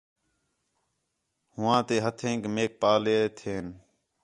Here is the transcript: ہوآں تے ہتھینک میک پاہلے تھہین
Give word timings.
ہوآں 1.55 1.79
تے 1.87 1.95
ہتھینک 2.05 2.41
میک 2.55 2.71
پاہلے 2.81 3.15
تھہین 3.37 3.65